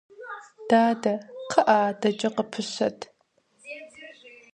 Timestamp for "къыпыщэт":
2.35-2.99